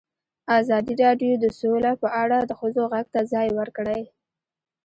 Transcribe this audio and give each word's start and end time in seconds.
ازادي 0.59 0.93
راډیو 1.03 1.33
د 1.39 1.45
سوله 1.59 1.91
په 2.01 2.07
اړه 2.23 2.37
د 2.43 2.51
ښځو 2.59 2.83
غږ 2.93 3.07
ته 3.13 3.21
ځای 3.33 3.47
ورکړی. 3.59 4.01